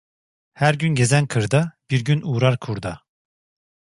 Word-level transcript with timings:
Her 0.53 0.73
gün 0.73 0.95
gezen 0.95 1.27
kırda, 1.27 1.77
bir 1.91 2.03
gün 2.05 2.21
uğrar 2.21 2.59
kurda. 2.59 3.01